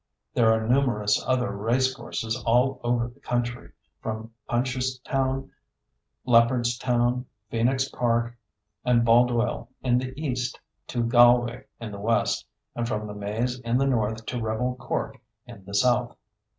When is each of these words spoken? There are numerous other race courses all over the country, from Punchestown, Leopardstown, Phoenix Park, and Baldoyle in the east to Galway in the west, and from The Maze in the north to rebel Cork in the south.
There 0.33 0.51
are 0.51 0.67
numerous 0.67 1.23
other 1.27 1.51
race 1.55 1.93
courses 1.93 2.35
all 2.43 2.81
over 2.83 3.07
the 3.07 3.19
country, 3.19 3.71
from 4.01 4.33
Punchestown, 4.49 5.51
Leopardstown, 6.25 7.25
Phoenix 7.51 7.87
Park, 7.87 8.35
and 8.83 9.05
Baldoyle 9.05 9.67
in 9.83 9.99
the 9.99 10.11
east 10.19 10.59
to 10.87 11.03
Galway 11.03 11.65
in 11.79 11.91
the 11.91 11.99
west, 11.99 12.47
and 12.73 12.87
from 12.87 13.05
The 13.05 13.13
Maze 13.13 13.59
in 13.59 13.77
the 13.77 13.85
north 13.85 14.25
to 14.25 14.41
rebel 14.41 14.75
Cork 14.79 15.19
in 15.45 15.63
the 15.65 15.75
south. 15.75 16.17